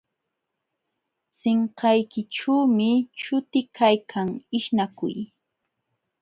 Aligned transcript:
Sinqaykićhuumi 1.39 2.89
chuti 3.21 3.61
kaykan 3.77 4.29
ishnakuy 4.57 5.15